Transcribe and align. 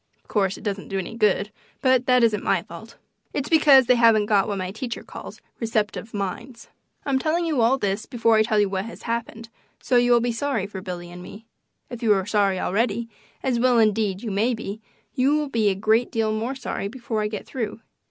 Of 0.17 0.27
course 0.27 0.57
it 0.57 0.63
doesn't 0.63 0.87
do 0.87 0.97
any 0.97 1.15
good, 1.15 1.51
but 1.79 2.07
that 2.07 2.23
isn't 2.23 2.41
my 2.43 2.63
fault. 2.63 2.97
It's 3.33 3.49
because 3.49 3.85
they 3.85 3.93
haven't 3.93 4.25
got 4.25 4.47
what 4.47 4.57
my 4.57 4.71
teacher 4.71 5.03
calls 5.03 5.39
"receptive 5.59 6.11
minds." 6.11 6.69
I'm 7.05 7.19
telling 7.19 7.45
you 7.45 7.61
all 7.61 7.77
this 7.77 8.07
before 8.07 8.35
I 8.37 8.41
tell 8.41 8.59
you 8.59 8.67
what 8.67 8.85
has 8.85 9.03
happened, 9.03 9.49
so 9.79 9.97
you 9.97 10.11
will 10.11 10.19
be 10.19 10.31
sorry 10.31 10.65
for 10.65 10.81
Billy 10.81 11.11
and 11.11 11.21
me. 11.21 11.45
If 11.91 12.01
you 12.01 12.13
are 12.15 12.25
sorry 12.25 12.59
already, 12.59 13.09
as 13.43 13.59
well 13.59 13.77
indeed 13.77 14.23
you 14.23 14.31
may 14.31 14.55
be, 14.55 14.81
you 15.13 15.35
will 15.37 15.49
be 15.49 15.69
a 15.69 15.75
great 15.75 16.11
deal 16.11 16.33
more 16.33 16.55
sorry 16.55 16.87
before 16.87 17.21
I 17.21 17.27
get 17.27 17.45
through. 17.45 17.79